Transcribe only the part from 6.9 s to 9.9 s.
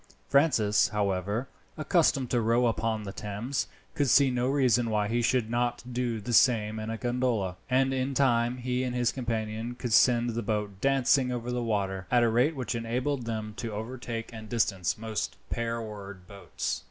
gondola, and in time he and his companion